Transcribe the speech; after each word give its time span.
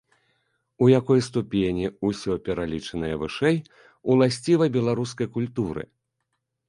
У 0.85 0.87
якой 0.99 1.19
ступені 1.27 1.91
ўсё 2.09 2.37
пералічанае 2.47 3.13
вышэй 3.25 3.57
уласціва 4.15 4.65
беларускай 4.79 5.27
культуры? 5.37 5.83